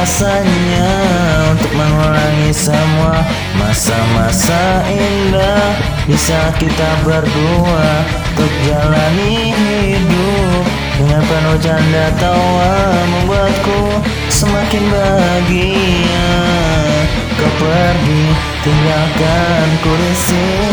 [0.00, 0.88] rasanya
[1.52, 3.20] untuk mengulangi semua
[3.60, 5.76] masa-masa indah.
[6.08, 7.84] Bisa kita berdua
[8.32, 10.64] untuk jalani hidup.
[10.96, 12.72] Dengan penuh canda tawa
[13.12, 14.00] membuatku
[14.32, 16.32] semakin bahagia.
[17.36, 18.24] Kau pergi
[18.60, 20.12] tinggalkan ku di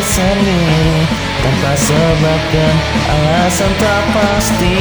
[0.04, 1.08] sendiri
[1.40, 2.76] Tanpa sebab dan
[3.08, 4.80] alasan tak pasti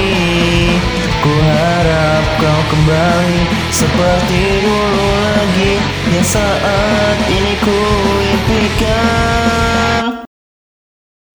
[1.24, 3.40] Ku harap kau kembali
[3.72, 5.72] seperti dulu lagi
[6.12, 7.80] Yang saat ini ku
[8.22, 9.66] impikan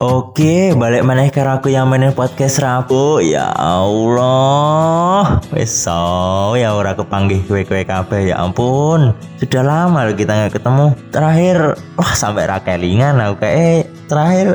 [0.01, 3.21] Oke, balik mana karo aku yang mainin podcast Rabu.
[3.21, 5.37] Ya Allah.
[5.53, 9.13] Wes so, ya ora kepanggih kue-kue kabeh ya ampun.
[9.37, 10.97] Sudah lama loh kita nggak ketemu.
[11.13, 11.57] Terakhir
[12.01, 14.47] wah sampai rakelingan aku kayak eh, terakhir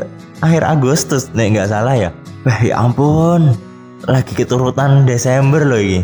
[0.43, 2.09] akhir Agustus nih nggak salah ya.
[2.43, 3.55] Wah ya ampun.
[4.07, 5.99] Lagi keturutan Desember loh ini.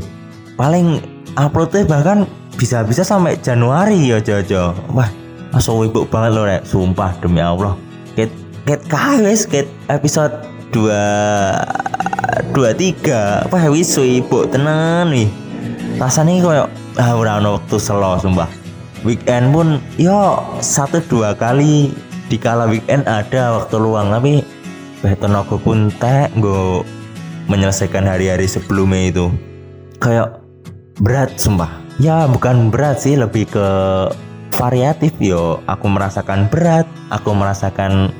[0.59, 0.99] Paling
[1.39, 2.27] uploadnya bahkan
[2.59, 4.75] bisa-bisa sampai Januari ya Jojo.
[4.91, 5.07] Wah,
[5.55, 6.67] langsung ibu banget loh rek.
[6.67, 7.79] Sumpah demi Allah.
[8.13, 10.31] Kita ket kawes ket episode
[10.71, 11.03] dua
[12.55, 15.27] dua tiga apa wis ibu tenan nih
[15.99, 16.65] rasanya koyo
[16.95, 18.47] ah ora ono waktu selo sumpah
[19.03, 21.91] weekend pun yo satu dua kali
[22.31, 24.41] di kala weekend ada waktu luang tapi
[25.03, 26.81] tenaga pun teh gue
[27.47, 29.25] menyelesaikan hari-hari sebelumnya itu.
[29.99, 30.43] Kayak
[30.99, 31.69] berat sumpah.
[32.01, 33.67] Ya bukan berat sih lebih ke
[34.53, 35.61] variatif yo.
[35.65, 38.13] Aku merasakan berat aku merasakan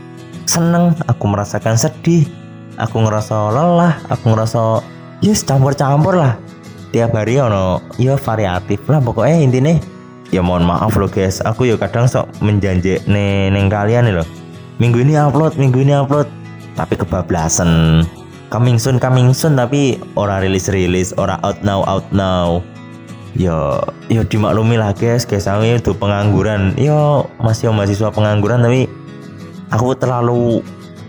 [0.44, 2.28] seneng aku merasakan sedih
[2.76, 4.84] aku ngerasa lelah aku ngerasa
[5.22, 6.34] yes campur-campur lah.
[6.94, 9.02] Tiap hari ono ya variatif lah.
[9.02, 9.74] Pokoknya intinya
[10.30, 11.42] ya mohon maaf loh guys.
[11.42, 14.26] Aku ya kadang sok menjanji neng kalian nih
[14.78, 16.30] minggu ini upload minggu ini upload.
[16.74, 18.02] Tapi kebablasan
[18.54, 22.62] coming soon coming soon tapi orang rilis rilis orang out now out now
[23.34, 23.82] yo
[24.14, 28.86] yo dimaklumi lah guys guys aku itu pengangguran yo masih mahasiswa pengangguran tapi
[29.74, 30.62] aku terlalu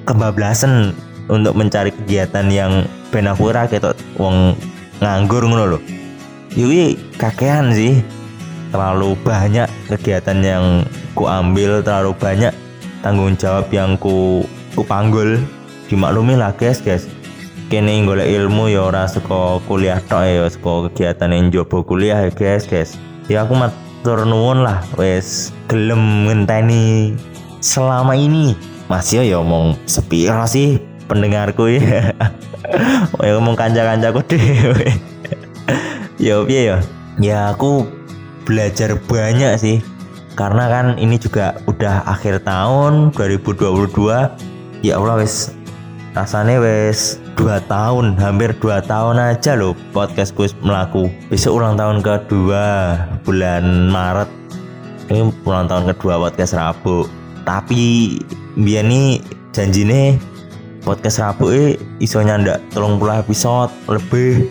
[0.08, 0.96] kebablasan
[1.28, 4.56] untuk mencari kegiatan yang ben aku ora ketok wong
[5.00, 5.78] nganggur ngono lho.
[6.54, 8.00] Yui kakean sih.
[8.74, 10.64] Terlalu banyak kegiatan yang
[11.14, 12.50] ku ambil, terlalu banyak
[13.06, 14.42] tanggung jawab yang ku
[14.74, 15.38] ku panggul.
[15.86, 17.06] Dimaklumi lah guys, guys.
[17.72, 22.30] Kene golek ilmu ya ora saka kuliah tok ya, saka kegiatan yang jobo kuliah ya
[22.30, 23.00] guys, guys.
[23.26, 27.16] Ya aku matur nuwun lah wes gelem ngenteni
[27.64, 28.52] selama ini.
[28.86, 30.76] Masih ya ngomong sepi sih
[31.08, 32.12] pendengarku ya?
[33.20, 34.40] Ya ngomong kanca-kancaku deh
[36.24, 36.76] ya piye ya
[37.20, 37.84] ya aku
[38.48, 39.76] belajar banyak sih
[40.34, 43.92] karena kan ini juga udah akhir tahun 2022
[44.80, 45.52] ya Allah wes
[46.16, 52.00] rasanya wes dua tahun hampir dua tahun aja loh podcast gue melaku besok ulang tahun
[52.00, 52.96] kedua
[53.26, 54.30] bulan Maret.
[55.10, 57.04] Ini ulang tahun kedua podcast Rabu.
[57.44, 58.16] Tapi
[58.56, 59.20] biar nih
[59.52, 60.16] janjine
[60.86, 64.48] podcast Rabu e iso nyandak tolong puluh episode lebih.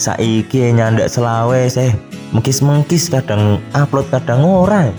[0.00, 1.92] Saiki nyandak selawe sih.
[2.32, 4.90] Mengkis mengkis kadang upload kadang ora.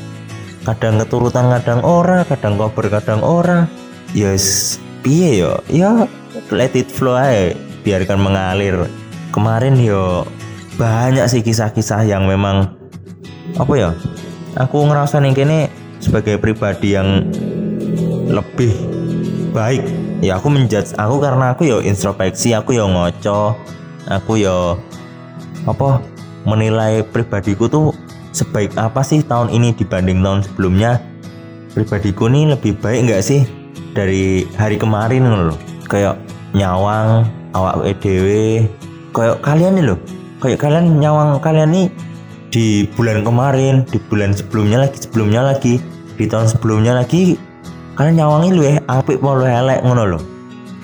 [0.64, 2.24] Kadang keturutan kadang ora.
[2.24, 3.68] Kadang cover kadang ora.
[4.14, 5.60] Yes piye yo?
[5.68, 6.08] Ya
[6.50, 7.54] let it flow aja
[7.84, 8.88] biarkan mengalir.
[9.36, 10.24] Kemarin yo
[10.80, 12.74] banyak sih kisah-kisah yang memang
[13.60, 13.92] apa ya?
[14.58, 15.60] Aku ngerasa nih kini
[16.00, 17.28] sebagai pribadi yang
[18.32, 18.72] lebih
[19.52, 19.84] baik.
[20.24, 23.60] Ya aku menjudge aku karena aku yo introspeksi aku yo ngoco
[24.08, 24.80] aku yo
[25.68, 26.00] apa
[26.48, 27.92] menilai pribadiku tuh
[28.32, 31.04] sebaik apa sih tahun ini dibanding tahun sebelumnya?
[31.74, 33.63] Pribadiku nih lebih baik nggak sih
[33.94, 36.18] dari hari kemarin loh kayak
[36.58, 38.28] nyawang awak edw
[39.14, 40.00] kayak kalian nih loh
[40.42, 41.88] kayak kalian nyawang kalian nih
[42.54, 45.82] di bulan kemarin di bulan sebelumnya lagi sebelumnya lagi
[46.18, 47.38] di tahun sebelumnya lagi
[47.98, 50.20] kalian nyawangi lu ya apik mau lu elek ngono lo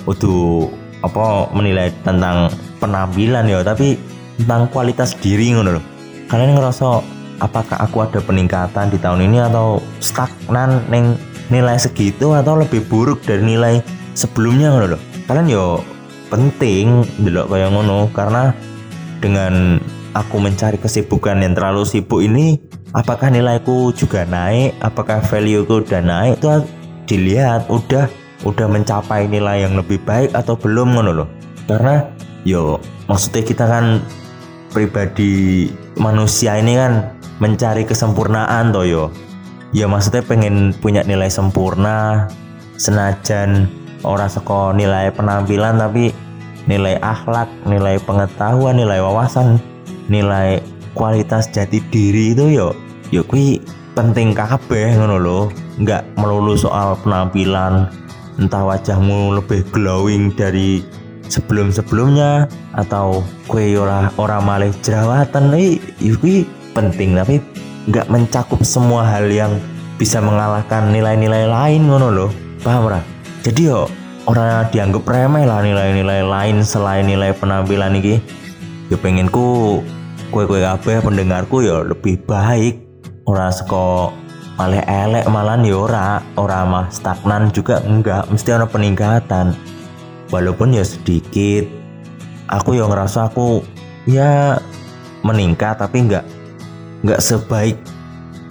[0.05, 0.73] untuk
[1.05, 2.49] apa menilai tentang
[2.81, 3.97] penampilan ya tapi
[4.41, 5.81] tentang kualitas diri ngono lo
[6.29, 7.01] kalian ngerasa
[7.41, 11.17] apakah aku ada peningkatan di tahun ini atau stagnan neng
[11.49, 13.81] nilai segitu atau lebih buruk dari nilai
[14.13, 15.65] sebelumnya ngono lo kalian yo
[16.29, 18.53] penting dulu kayak ngono karena
[19.19, 19.81] dengan
[20.13, 22.61] aku mencari kesibukan yang terlalu sibuk ini
[22.93, 26.49] apakah nilaiku juga naik apakah valueku udah naik itu
[27.09, 28.05] dilihat udah
[28.45, 31.29] udah mencapai nilai yang lebih baik atau belum ngono loh
[31.65, 32.05] karena
[32.45, 32.77] yo
[33.09, 33.99] maksudnya kita kan
[34.69, 35.67] pribadi
[35.97, 39.03] manusia ini kan mencari kesempurnaan toh yo
[39.75, 42.29] ya maksudnya pengen punya nilai sempurna
[42.79, 43.69] senajan
[44.01, 46.15] orang seko nilai penampilan tapi
[46.65, 49.59] nilai akhlak nilai pengetahuan nilai wawasan
[50.07, 50.61] nilai
[50.93, 52.73] kualitas jati diri itu yo
[53.13, 53.61] yo kui
[53.93, 55.43] penting kabeh ngono loh
[55.81, 57.89] nggak melulu soal penampilan
[58.39, 60.79] entah wajahmu lebih glowing dari
[61.29, 65.53] sebelum-sebelumnya atau kue ora ora malih jerawatan.
[65.53, 65.77] Nih
[66.17, 67.37] kui penting tapi
[67.89, 69.57] nggak mencakup semua hal yang
[69.97, 72.31] bisa mengalahkan nilai-nilai lain ngono loh
[72.61, 73.01] paham ora?
[73.41, 73.89] Jadi yo
[74.29, 78.21] orang dianggap remeh lah nilai-nilai lain selain nilai penampilan ini
[78.93, 79.81] ya pengenku
[80.29, 82.85] kue-kue kabeh pendengarku ya lebih baik.
[83.25, 84.13] Ora seko
[84.61, 86.07] malah elek malah ya ora
[86.37, 89.57] ora mah stagnan juga enggak mesti ada peningkatan.
[90.29, 91.65] Walaupun ya sedikit
[92.53, 93.65] aku yang ngerasa aku
[94.05, 94.61] ya
[95.25, 96.25] meningkat tapi enggak
[97.05, 97.77] enggak sebaik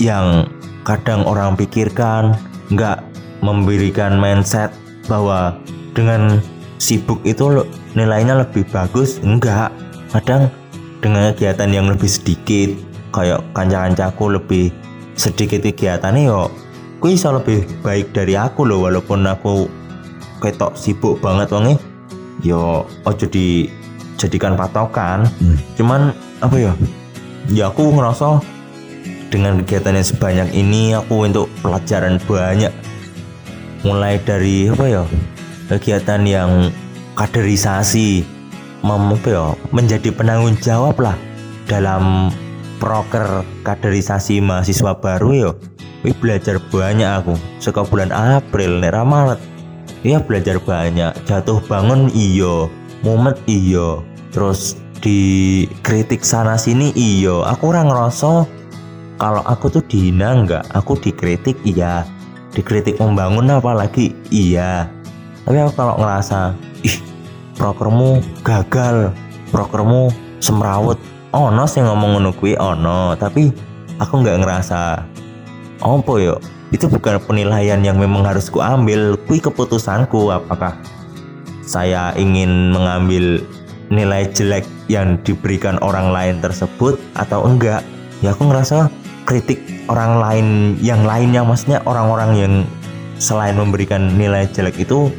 [0.00, 0.48] yang
[0.86, 2.36] kadang orang pikirkan.
[2.68, 3.04] Enggak
[3.40, 4.74] memberikan mindset
[5.08, 5.56] bahwa
[5.96, 6.42] dengan
[6.76, 7.64] sibuk itu
[7.96, 9.18] nilainya lebih bagus.
[9.24, 9.72] Enggak
[10.12, 10.52] kadang
[10.98, 12.74] dengan kegiatan yang lebih sedikit
[13.14, 14.64] kayak kanca-kancaku lebih
[15.18, 16.50] sedikit kegiatannya yo
[16.98, 19.70] aku bisa lebih baik dari aku loh walaupun aku
[20.42, 21.74] ketok sibuk banget wangi
[22.42, 23.66] yo ojo di
[24.18, 25.26] jadikan patokan.
[25.38, 25.58] Hmm.
[25.78, 26.00] cuman
[26.42, 26.72] apa ya
[27.52, 28.42] ya aku ngerasa
[29.28, 32.72] dengan kegiatan yang sebanyak ini aku untuk pelajaran banyak.
[33.86, 35.04] Mulai dari apa ya
[35.70, 36.50] kegiatan yang
[37.14, 38.26] kaderisasi
[38.82, 41.16] mem, ya, menjadi penanggung jawab lah
[41.70, 42.32] dalam
[42.82, 45.52] proker kaderisasi mahasiswa baru yo
[46.06, 47.34] Wih belajar banyak aku.
[47.58, 49.40] Seka bulan April nek Maret.
[50.06, 51.10] Iya belajar banyak.
[51.26, 52.70] Jatuh bangun iyo
[53.02, 58.46] Mumet iyo Terus dikritik sana sini iyo Aku orang ngerasa
[59.18, 62.06] Kalau aku tuh dihina enggak Aku dikritik iya.
[62.54, 64.90] Dikritik membangun apalagi iya.
[65.46, 66.54] Tapi aku kalau ngerasa
[66.86, 66.98] Ih
[67.58, 69.10] prokermu gagal
[69.50, 70.96] prokermu semrawut.
[71.34, 73.18] Ono sih ngomong ngono kuwi ono.
[73.18, 73.52] Tapi
[74.00, 74.80] aku nggak ngerasa
[75.82, 76.40] apa yo?
[76.72, 80.32] Itu bukan penilaian yang memang harus ku ambil kui keputusanku.
[80.32, 80.76] Apakah
[81.64, 83.44] saya ingin mengambil
[83.88, 87.84] nilai jelek yang diberikan orang lain tersebut atau enggak
[88.20, 88.92] ya aku ngerasa
[89.24, 90.46] kritik orang lain
[90.80, 92.54] yang lainnya maksudnya orang-orang yang
[93.18, 95.12] selain memberikan nilai jelek itu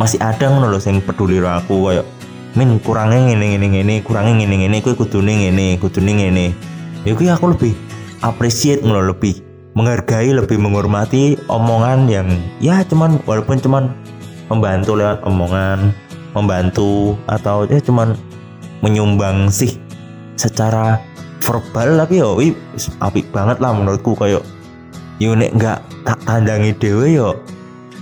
[0.00, 2.04] masih ada ngono sing peduli aku koyo
[2.58, 6.46] min kurangnya ngene ngene ngene kurangnya ngene ngene kuwi kudune ngene kudune ngene.
[7.06, 7.72] Ya kuwi aku lebih
[8.26, 9.38] appreciate ngono lebih
[9.78, 12.26] menghargai lebih menghormati omongan yang
[12.58, 13.94] ya cuman walaupun cuman
[14.50, 15.94] membantu lewat omongan
[16.36, 18.14] membantu atau ya cuman
[18.80, 19.76] menyumbang sih
[20.38, 21.00] secara
[21.40, 22.38] verbal tapi yo
[23.02, 24.16] apik banget lah menurutku.
[24.16, 24.44] Kayak
[25.20, 27.36] yo nek nggak tak tandangi dewe yo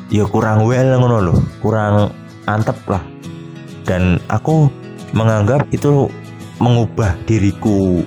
[0.09, 2.13] ya kurang well ngono loh kurang
[2.47, 3.03] antep lah.
[3.89, 4.69] Dan aku
[5.17, 6.13] menganggap itu
[6.61, 8.05] mengubah diriku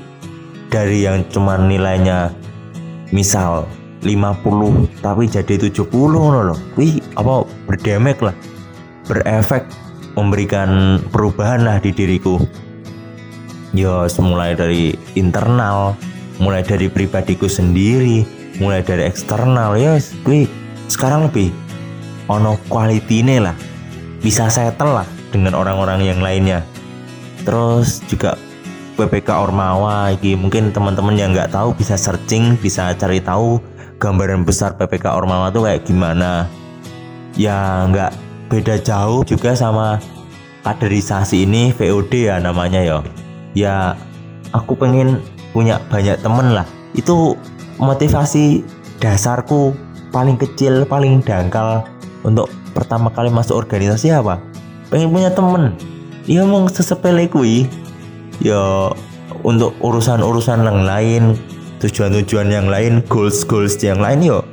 [0.70, 2.32] dari yang cuma nilainya
[3.12, 3.68] misal
[4.02, 8.36] 50 tapi jadi 70 ngono loh wih apa berdemek lah
[9.06, 9.68] berefek
[10.16, 12.42] memberikan perubahan lah di diriku.
[13.72, 15.96] Ya mulai dari internal
[16.42, 18.25] mulai dari pribadiku sendiri
[18.60, 19.96] mulai dari eksternal ya
[20.92, 21.56] sekarang lebih
[22.28, 23.56] ono quality lah.
[24.22, 26.62] Bisa settle lah dengan orang-orang yang lainnya.
[27.42, 28.38] Terus juga
[29.00, 33.58] PPK Ormawa iki mungkin teman-teman yang nggak tahu bisa searching bisa cari tahu
[33.98, 36.46] gambaran besar PPK Ormawa tuh kayak gimana.
[37.34, 39.96] Ya nggak beda jauh juga sama
[40.67, 43.00] kaderisasi ini VOD ya namanya ya.
[43.55, 43.75] Ya
[44.51, 45.24] aku pengen
[45.55, 46.67] punya banyak temen lah.
[46.91, 47.39] Itu
[47.79, 48.60] motivasi
[49.00, 49.72] dasarku
[50.12, 51.88] paling kecil paling dangkal
[52.27, 54.43] untuk pertama kali masuk organisasi apa?
[54.91, 55.72] Pengen punya temen.
[56.27, 57.72] Ya mau sesepele kui
[58.43, 58.91] ya
[59.48, 61.24] untuk urusan-urusan yang lain
[61.81, 64.43] tujuan-tujuan yang lain goals-goals yang lain yo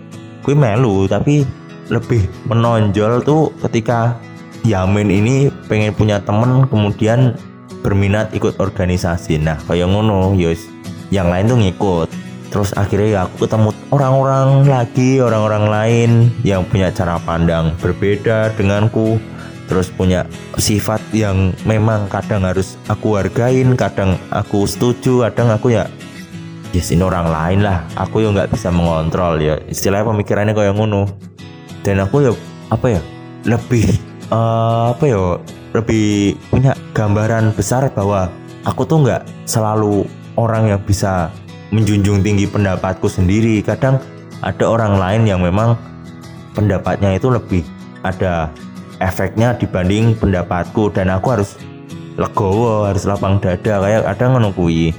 [0.46, 1.10] kui melu.
[1.10, 1.44] Tapi
[1.88, 4.16] lebih menonjol tuh ketika
[4.64, 5.36] Yamin ini
[5.70, 7.36] pengen punya temen kemudian
[7.80, 9.40] berminat ikut organisasi.
[9.40, 10.66] Nah kayak ngono yos
[11.08, 12.08] yang lain tuh ngikut.
[12.48, 16.10] Terus akhirnya ya aku ketemu orang-orang lagi orang-orang lain
[16.44, 19.20] yang punya cara pandang berbeda denganku.
[19.68, 20.24] Terus punya
[20.56, 25.84] sifat yang memang kadang harus aku hargain kadang aku setuju kadang aku ya
[26.72, 27.84] ya yes, ini orang lain lah.
[27.96, 29.60] Aku ya nggak bisa mengontrol ya.
[29.68, 31.08] Istilahnya pemikirannya kayak ngono
[31.86, 32.32] dan aku ya
[32.68, 33.00] apa ya
[33.46, 33.86] lebih
[34.32, 35.20] uh, apa ya
[35.76, 38.32] lebih punya gambaran besar bahwa
[38.64, 40.08] aku tuh nggak selalu
[40.40, 41.28] orang yang bisa
[41.72, 43.60] menjunjung tinggi pendapatku sendiri.
[43.60, 44.00] Kadang
[44.40, 45.76] ada orang lain yang memang
[46.56, 47.62] pendapatnya itu lebih
[48.00, 48.48] ada
[49.04, 50.88] efeknya dibanding pendapatku.
[50.92, 51.50] Dan aku harus
[52.18, 54.90] legowo harus lapang dada kayak ada ngenukui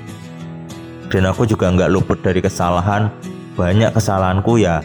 [1.09, 3.09] dan aku juga nggak luput dari kesalahan.
[3.57, 4.79] Banyak kesalahanku ya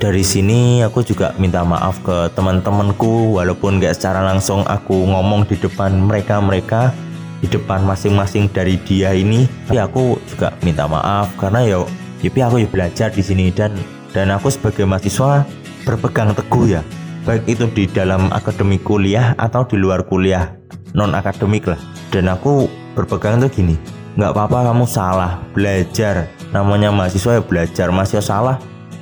[0.00, 5.60] dari sini aku juga minta maaf ke teman-temanku walaupun nggak secara langsung aku ngomong di
[5.60, 6.96] depan mereka-mereka
[7.44, 9.44] di depan masing-masing dari dia ini.
[9.68, 11.84] Tapi aku juga minta maaf karena ya
[12.24, 13.76] tapi aku ya belajar di sini dan
[14.16, 15.44] dan aku sebagai mahasiswa
[15.84, 16.82] berpegang teguh ya.
[17.28, 20.56] Baik itu di dalam akademik kuliah atau di luar kuliah
[20.96, 21.80] non akademik lah.
[22.08, 23.76] Dan aku berpegang tuh gini
[24.16, 26.32] nggak apa-apa kamu salah belajar.
[26.56, 28.56] Namanya mahasiswa ya belajar masih salah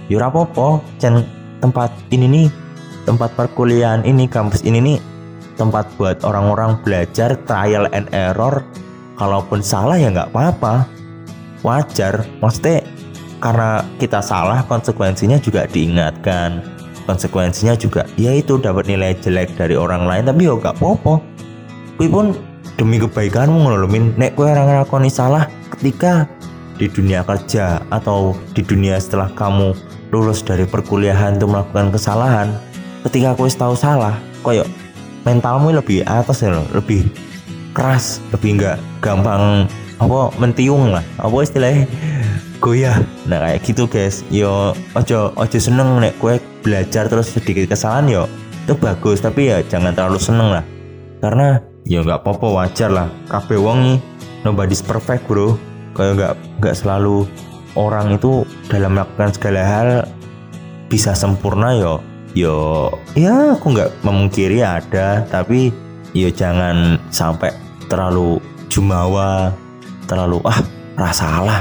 [0.08, 1.24] yura popo cen
[1.60, 2.48] tempat ini nih
[3.04, 4.98] tempat perkuliahan ini kampus ini nih
[5.58, 8.62] tempat buat orang-orang belajar trial and error.
[9.18, 10.86] Kalaupun salah ya nggak apa-apa.
[11.66, 12.86] Wajar maksudnya
[13.42, 16.62] karena kita salah konsekuensinya juga diingatkan.
[17.02, 21.18] Konsekuensinya juga ya itu dapat nilai jelek dari orang lain tapi ya gak apa-apa.
[21.98, 22.36] Pun
[22.78, 26.30] demi kebaikanmu ngelumin nek kue orang ngelakoni salah ketika
[26.78, 29.74] di dunia kerja atau di dunia setelah kamu
[30.10, 32.48] lulus dari perkuliahan untuk melakukan kesalahan
[33.08, 34.66] ketika kue tahu salah koyok
[35.28, 37.08] mentalmu lebih atas ya loh lebih
[37.76, 41.04] keras lebih nggak gampang apa mentiung lah.
[41.18, 41.90] Apa istilahnya?
[42.58, 43.02] Goyah.
[43.30, 44.26] Nah kayak gitu guys.
[44.30, 48.22] Yo ojo ojo seneng nek kue belajar terus sedikit kesalahan yo
[48.66, 49.22] itu bagus.
[49.22, 50.64] Tapi ya jangan terlalu seneng lah.
[51.22, 53.08] Karena ya nggak apa-apa wajar lah.
[53.30, 53.98] Kafe wong
[54.42, 55.54] nobody's perfect bro.
[55.94, 57.26] Kayak nggak nggak selalu
[57.74, 59.88] orang itu dalam melakukan segala hal
[60.88, 62.00] bisa sempurna yo.
[62.36, 65.72] Yo ya aku nggak memungkiri ada tapi
[66.12, 67.50] yo jangan sampai
[67.88, 69.50] terlalu jumawa
[70.06, 70.60] terlalu ah
[70.96, 71.60] rasa salah.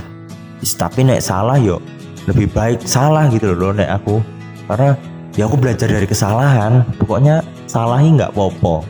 [0.62, 1.80] Tapi nek salah yo
[2.28, 4.20] lebih baik salah gitu loh nek aku.
[4.68, 4.92] Karena
[5.38, 8.82] ya aku belajar dari kesalahan pokoknya salahin nggak popo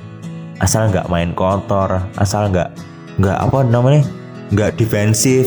[0.63, 2.71] asal nggak main kotor asal nggak
[3.19, 4.01] nggak apa namanya
[4.55, 5.43] nggak defensif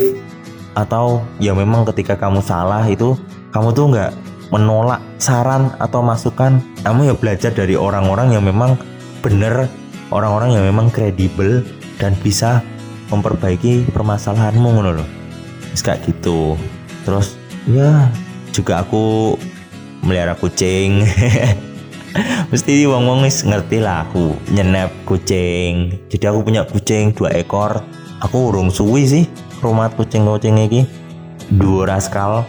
[0.75, 3.19] atau ya memang ketika kamu salah itu
[3.51, 4.11] kamu tuh nggak
[4.51, 6.59] menolak saran atau masukan.
[6.83, 8.75] Kamu ya belajar dari orang-orang yang memang
[9.23, 9.71] benar
[10.11, 11.63] orang-orang yang memang kredibel
[11.97, 12.59] dan bisa
[13.11, 15.09] memperbaiki permasalahanmu ngono loh
[15.79, 16.59] kayak gitu.
[17.07, 17.39] Terus
[17.71, 18.11] ya
[18.51, 19.35] juga aku
[20.03, 21.07] melihara kucing.
[22.51, 25.95] Mesti wong wong ngerti lah aku nyenep kucing.
[26.11, 27.79] Jadi aku punya kucing dua ekor.
[28.21, 29.25] Aku urung suwi sih
[29.61, 30.83] rumah kucing kucing ini
[31.53, 32.43] dua raskal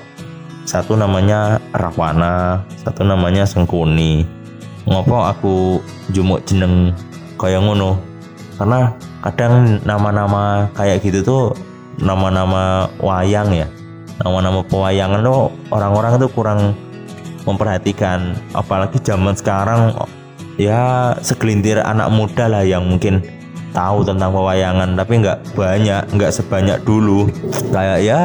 [0.64, 4.24] satu namanya Rahwana satu namanya Sengkuni.
[4.82, 5.54] Ngopo aku
[6.10, 6.90] jumuk jeneng
[7.38, 7.98] kayak ngono?
[8.58, 11.44] Karena kadang nama-nama kayak gitu tuh
[12.02, 13.66] nama-nama wayang ya.
[14.22, 16.60] Nama-nama pewayangan tuh orang-orang tuh kurang
[17.42, 18.38] memperhatikan.
[18.54, 19.94] Apalagi zaman sekarang
[20.58, 23.22] ya segelintir anak muda lah yang mungkin
[23.72, 27.26] tahu tentang pewayangan tapi nggak banyak nggak sebanyak dulu.
[27.72, 28.20] Kayak ya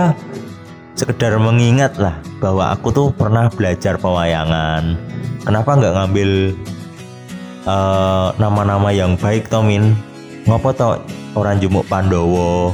[0.94, 5.00] sekedar mengingat lah bahwa aku tuh pernah belajar pewayangan.
[5.48, 6.30] Kenapa nggak ngambil
[7.64, 9.96] uh, nama-nama yang baik Tomin
[10.48, 10.96] ngopo toh
[11.36, 12.72] orang jumuk Pandowo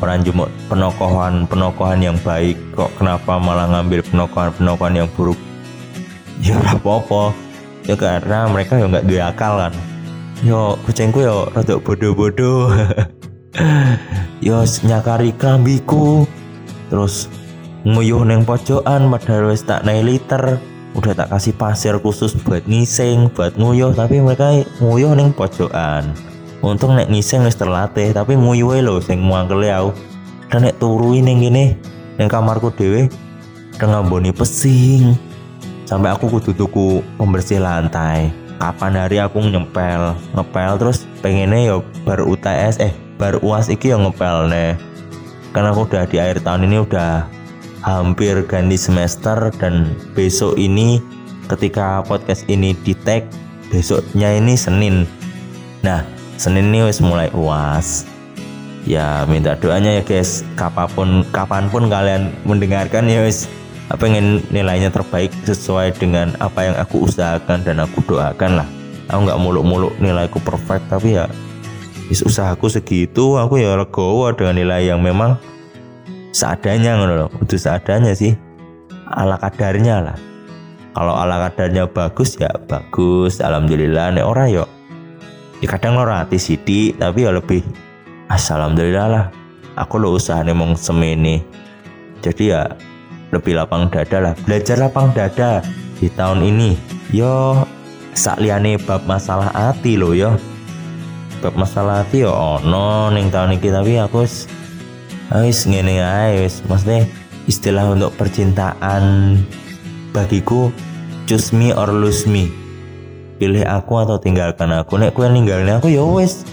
[0.00, 2.56] orang jumuk penokohan penokohan yang baik.
[2.76, 5.36] Kok kenapa malah ngambil penokohan penokohan yang buruk?
[6.42, 7.30] Ya apa-apa.
[7.86, 9.74] Ya karena mereka ya nggak akal kan
[10.42, 12.74] yo kucingku yo rada bodoh-bodoh.
[14.42, 16.26] Yo nyakari kambiku
[16.90, 17.30] terus
[17.86, 20.58] nguyuh neng pojokan padahal wis tak naik liter.
[20.98, 26.10] Udah tak kasih pasir khusus buat ngising buat nguyuh tapi mereka nguyuh neng pojokan.
[26.58, 29.78] Untung nek ngising wis terlatih tapi nguyuh lo sing muangkel ya
[30.50, 31.78] dan nek turu ning gini
[32.18, 33.06] neng kamarku dewe
[33.78, 35.14] dengan boni pesing.
[35.86, 40.14] Sampai aku kudu tuku pembersih lantai kapan hari aku nyempel?
[40.38, 41.76] Ngepel terus pengennya yo
[42.06, 44.78] baru UTS eh baru UAS iki yang ngepel nih.
[45.50, 47.26] Karena aku udah di akhir tahun ini udah
[47.82, 51.02] hampir ganti semester dan besok ini
[51.50, 53.26] ketika podcast ini di tag
[53.66, 55.10] besoknya ini Senin.
[55.82, 56.06] Nah
[56.38, 58.06] Senin ini wis mulai uas
[58.86, 60.46] ya minta doanya ya guys.
[60.54, 63.50] Kapan pun kapan pun kalian mendengarkan ya wis
[63.98, 68.68] pengen nilainya terbaik sesuai dengan apa yang aku usahakan dan aku doakan lah.
[69.10, 71.28] Aku nggak muluk-muluk nilaiku perfect tapi ya
[72.12, 75.40] usahaku segitu aku ya legowo dengan nilai yang memang
[76.36, 78.36] seadanya ngono loh kudu seadanya sih
[79.08, 80.18] ala kadarnya lah.
[80.92, 83.40] Kalau ala kadarnya bagus ya bagus.
[83.40, 84.68] Alhamdulillah nek ora yo.
[85.64, 87.64] Ya kadang ora hati sidi tapi ya lebih
[88.28, 89.26] alhamdulillah lah.
[89.76, 91.40] Aku lo usaha nih mong semene.
[92.20, 92.76] Jadi ya
[93.32, 94.34] lebih lapang dada lah.
[94.44, 95.64] Belajar lapang dada
[95.98, 96.76] di tahun ini.
[97.10, 97.64] Yo
[98.12, 100.36] sak liane bab masalah hati lo yo.
[101.40, 104.22] Bab masalah hati yo ono ning tahun ini tapi aku
[105.32, 106.60] Wis ngene ae wis.
[106.68, 107.08] Maksudnya
[107.48, 109.40] istilah untuk percintaan
[110.12, 110.68] bagiku
[111.24, 112.52] choose me or lose me.
[113.40, 115.00] Pilih aku atau tinggalkan aku.
[115.00, 116.44] Nek kue ninggalin aku ya wis.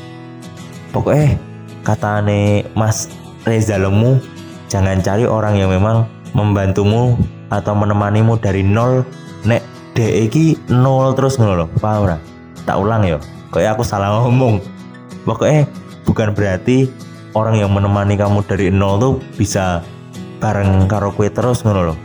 [0.95, 1.35] Pokoknya
[1.83, 3.11] katane Mas
[3.43, 4.17] Reza Lemu
[4.71, 7.17] jangan cari orang yang memang membantumu
[7.49, 9.05] atau menemanimu dari nol
[9.45, 9.65] nek
[9.97, 11.67] dek iki nol terus ngono lho.
[11.81, 12.17] Paham ora?
[12.63, 13.17] Tak ulang ya
[13.53, 14.61] kayak aku salah ngomong.
[15.25, 15.65] Pokoknya
[16.05, 16.89] bukan berarti
[17.33, 19.81] orang yang menemani kamu dari nol tuh bisa
[20.39, 21.97] bareng karo kue terus ngono loh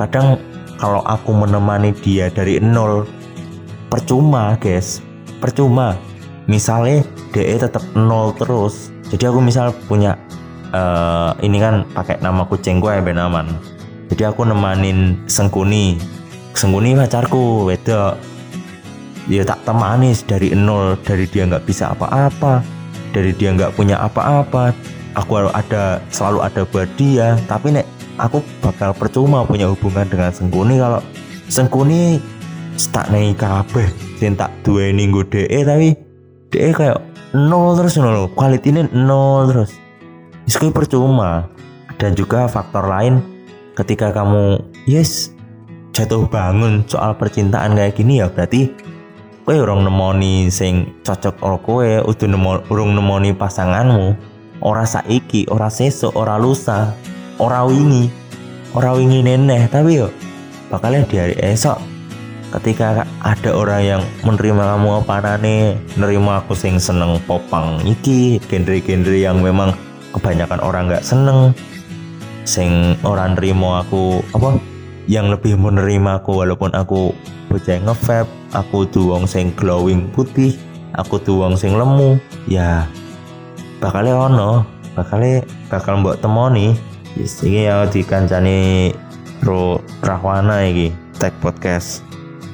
[0.00, 0.40] kadang
[0.80, 3.06] kalau aku menemani dia dari nol
[3.86, 4.98] percuma guys.
[5.38, 5.94] Percuma.
[6.50, 8.90] Misalnya DE tetap nol terus.
[9.14, 10.18] Jadi aku misal punya
[10.72, 13.46] uh, ini kan pakai nama kucing gue ya Benaman
[14.12, 15.96] jadi aku nemanin Sengkuni.
[16.52, 18.20] Sengkuni pacarku wedok.
[19.24, 22.60] Dia tak temanis dari nol dari dia nggak bisa apa-apa
[23.16, 24.76] dari dia nggak punya apa-apa.
[25.16, 27.40] Aku ada selalu ada buat dia.
[27.48, 27.88] Tapi nek
[28.20, 31.00] aku bakal percuma punya hubungan dengan Sengkuni kalau
[31.48, 32.20] Sengkuni
[32.92, 33.88] tak naik kabeh
[34.20, 35.96] sing tak dua nggo DE tapi
[36.52, 37.00] DE kayak
[37.32, 39.81] nol terus nol ini nol terus
[40.46, 41.46] Wis percuma.
[42.00, 43.22] Dan juga faktor lain
[43.78, 44.58] ketika kamu
[44.90, 45.30] yes
[45.94, 48.72] jatuh bangun soal percintaan kayak gini ya berarti
[49.44, 54.18] kowe orang nemoni sing cocok karo kowe udah nemo urung nemoni pasanganmu.
[54.62, 56.94] Ora saiki ora sesuk ora lusa
[57.38, 58.10] ora wingi
[58.74, 59.70] ora wingi neneh.
[59.70, 60.10] Tapi yo
[60.70, 61.78] bakalnya di hari esok
[62.58, 67.78] ketika ada orang yang menerima kamu apa nane nerima aku sing seneng popang.
[67.86, 69.74] Iki genre-genre yang memang
[70.12, 71.56] kebanyakan orang nggak seneng.
[72.44, 74.60] Sing orang nerima aku apa?
[75.10, 77.10] Yang lebih menerima aku walaupun aku
[77.50, 80.56] bocah ngevap aku tuwong sing glowing putih
[80.96, 82.16] aku tuwong sing lemu
[82.48, 82.88] ya
[83.82, 85.42] bakalnya ono bakalnya
[85.72, 86.76] bakal mbok temoni.
[87.12, 88.92] Yes, ini ya dikancani
[89.44, 92.00] pro rahwana iki tag podcast.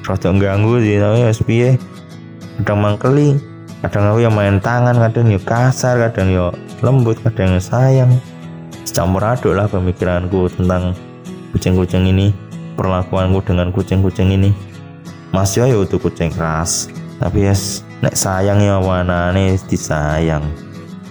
[0.03, 1.69] Rada ganggu sih tapi piye?
[2.59, 3.39] Kadang mangkeli
[3.79, 8.11] kadang aku yang main tangan kadang yuk kasar kadang yuk lembut kadang yuk sayang.
[8.89, 10.91] Campur aduk lah pemikiranku tentang
[11.55, 12.35] kucing-kucing ini
[12.75, 14.51] perlakuanku dengan kucing-kucing ini.
[15.31, 16.91] Masih ya untuk kucing keras.
[17.21, 18.81] Tapi yes nek sayang ya
[19.31, 20.43] nih disayang.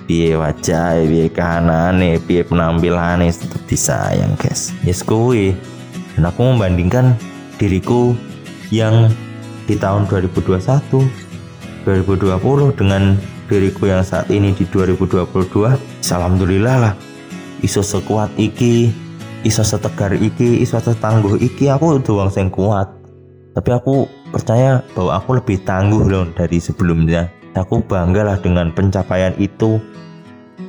[0.05, 4.77] Piye wajah piye kanane piye penampilannya tetap disayang guys.
[4.85, 5.57] Yes kuwi.
[6.17, 7.15] Dan aku membandingkan
[7.57, 8.13] diriku
[8.69, 9.09] yang
[9.65, 11.28] di tahun 2021
[11.89, 13.17] 2020 dengan
[13.49, 15.25] diriku yang saat ini di 2022
[16.13, 16.95] alhamdulillah lah.
[17.65, 18.93] Iso sekuat iki
[19.41, 22.93] iso setegar iki iso setangguh iki aku doang yang kuat.
[23.57, 27.33] Tapi aku percaya bahwa aku lebih tangguh loh dari sebelumnya.
[27.57, 29.81] Aku bangga lah dengan pencapaian itu.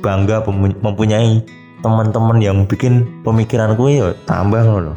[0.00, 0.40] Bangga
[0.80, 1.44] mempunyai
[1.84, 4.96] teman-teman yang bikin pemikiranku ya tambah loh.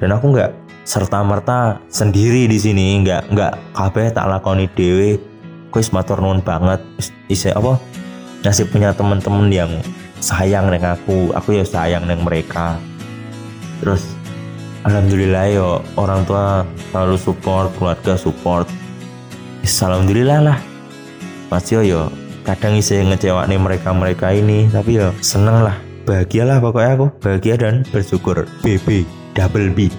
[0.00, 0.50] Dan aku nggak
[0.86, 5.18] serta merta sendiri di sini nggak nggak kabeh tak lakoni dewe
[5.76, 6.80] kue matur nuwun banget.
[7.28, 7.76] Isi apa?
[8.40, 9.68] Ngasih punya teman-teman yang
[10.24, 11.36] sayang dengan aku.
[11.36, 12.80] Aku ya sayang dengan mereka.
[13.84, 14.08] Terus
[14.88, 18.64] alhamdulillah yo orang tua selalu support keluarga support.
[19.60, 20.58] Alhamdulillah lah.
[21.52, 22.08] Masih yo
[22.48, 25.76] kadang isi ngecewa nih mereka mereka ini tapi yo seneng lah.
[26.08, 27.06] Bahagialah pokoknya aku.
[27.20, 28.48] Bahagia dan bersyukur.
[28.64, 29.04] BB
[29.36, 29.92] double B.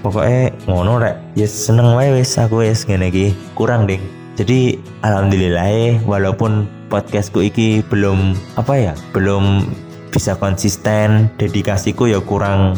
[0.00, 1.20] Pokoknya ngono rek.
[1.36, 3.36] Ya seneng wae wis aku wis ngene iki.
[3.52, 4.00] Kurang ding
[4.38, 9.66] jadi alhamdulillah walaupun podcastku iki belum apa ya belum
[10.10, 12.74] bisa konsisten dedikasiku ya kurang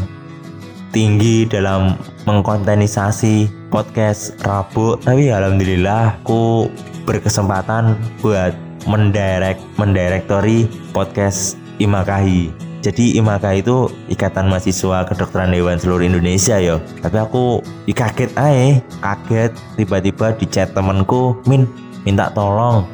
[0.92, 1.96] tinggi dalam
[2.28, 5.00] mengkontenisasi podcast Rabu.
[5.00, 6.68] Tapi alhamdulillah aku
[7.08, 8.52] berkesempatan buat
[8.84, 16.82] mendirect mendirektori podcast Imakahi jadi IMAKA itu Ikatan Mahasiswa Kedokteran Hewan seluruh Indonesia yo.
[16.98, 19.54] Tapi aku kaget aja kaget.
[19.78, 21.70] Tiba-tiba di chat temenku Min
[22.02, 22.90] minta tolong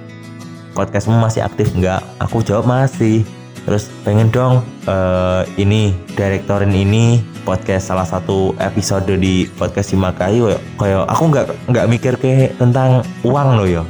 [0.77, 2.05] podcastmu masih aktif nggak?
[2.20, 3.24] Aku jawab masih.
[3.64, 11.09] Terus pengen dong uh, ini direktorin ini podcast salah satu episode di podcast Imakayu kayak
[11.09, 13.85] aku nggak nggak mikir ke tentang uang loh yo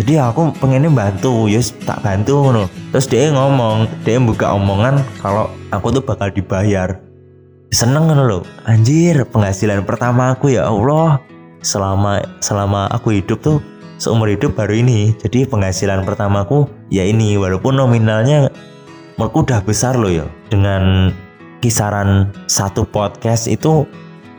[0.00, 5.52] jadi aku pengennya bantu yes tak bantu no terus dia ngomong dia buka omongan kalau
[5.68, 6.96] aku tuh bakal dibayar.
[7.70, 11.20] Seneng kan lo anjir penghasilan pertama aku ya Allah.
[11.60, 13.60] Selama selama aku hidup tuh
[14.00, 15.12] seumur hidup baru ini.
[15.20, 17.36] Jadi penghasilan pertamaku ya ini.
[17.36, 18.48] Walaupun nominalnya
[19.20, 20.26] menurutku udah besar loh ya.
[20.48, 21.12] Dengan
[21.60, 23.84] kisaran satu podcast itu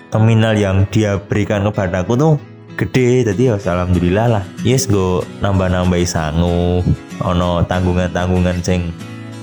[0.09, 2.33] nominal yang dia berikan kepadaku tuh
[2.77, 4.43] gede jadi ya alhamdulillah lah.
[4.65, 6.83] Yes go nambah nambah sangu
[7.21, 8.91] ono tanggungan tanggungan sing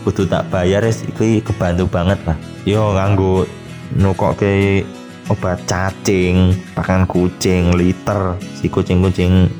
[0.02, 2.36] kudu tak bayar wis iki kebantu banget lah.
[2.64, 3.46] Yo nganggo
[3.96, 4.84] nukok ke
[5.28, 9.52] obat cacing pakan kucing liter si kucing-kucing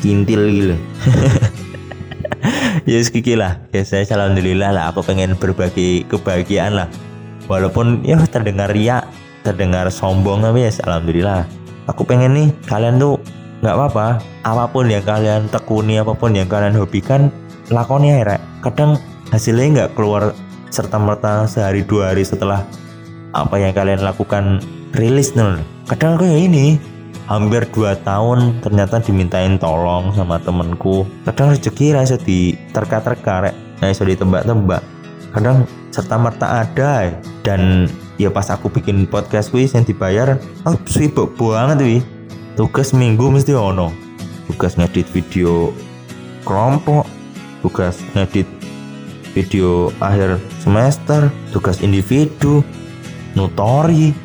[0.00, 0.76] kintil gitu
[2.88, 3.58] yes, kiki lah.
[3.74, 4.84] Ya saya alhamdulillah lah.
[4.92, 6.88] Aku pengen berbagi kebahagiaan lah.
[7.50, 9.06] Walaupun ya terdengar riak
[9.46, 11.46] terdengar sombong tapi ya yes, alhamdulillah
[11.86, 13.18] aku pengen nih kalian tuh
[13.64, 14.06] nggak apa-apa.
[14.46, 17.32] Apa pun yang kalian tekuni apa pun yang kalian hobikan
[17.72, 18.94] lakonnya ya kadang
[19.34, 20.30] hasilnya nggak keluar
[20.70, 22.62] serta merta sehari dua hari setelah
[23.34, 24.62] apa yang kalian lakukan
[24.94, 25.58] rilis nol
[25.90, 26.78] kadang aku ya ini
[27.26, 33.54] hampir 2 tahun ternyata dimintain tolong sama temenku kadang rezeki rasa di terka-terka rek.
[33.82, 34.82] Nah iso ditebak-tebak
[35.34, 41.36] kadang serta merta ada dan ya pas aku bikin podcast wis yang dibayar oh sibuk
[41.36, 42.02] banget wih
[42.56, 43.92] tugas minggu mesti ono.
[44.48, 45.74] Tugas ngedit video
[46.46, 47.04] kelompok
[47.60, 48.48] tugas ngedit
[49.36, 52.64] video akhir semester tugas individu
[53.36, 54.16] nutori.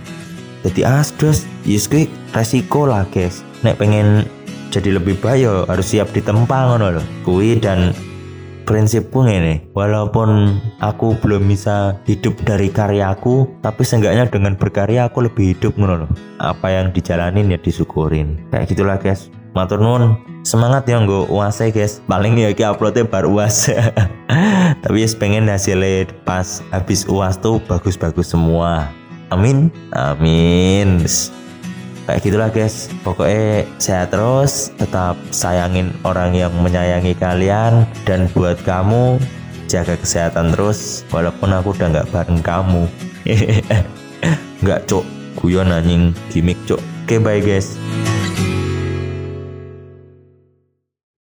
[0.62, 1.90] Jadi asdos yus
[2.32, 3.42] resiko lah guys.
[3.66, 4.30] Nek pengen
[4.72, 7.92] jadi lebih baik ya harus siap ditempa ngono loh kui dan
[8.64, 15.58] prinsipku ini walaupun aku belum bisa hidup dari karyaku tapi seenggaknya dengan berkarya aku lebih
[15.58, 16.10] hidup loh
[16.42, 18.42] apa yang dijalanin ya disyukurin.
[18.50, 19.30] Kayak gitulah guys.
[19.52, 20.16] Matur nuwun.
[20.42, 22.00] Semangat ya gue uas guys.
[22.08, 23.70] Paling ya ki uploadnya baru uas
[24.82, 28.90] tapi ya pengen hasilnya pas habis uas tuh bagus-bagus semua.
[29.30, 29.70] Amin.
[29.94, 31.04] Amin
[32.08, 32.88] kayak gitulah guys.
[33.02, 39.20] Pokoknya sehat terus tetap sayangin orang yang menyayangi kalian dan buat kamu
[39.72, 42.84] jaga kesehatan terus walaupun aku udah nggak bareng kamu.
[44.62, 45.06] Nggak cok
[45.42, 46.14] guyon anjing.
[46.30, 47.76] Gimmick cok oke okay, bye guys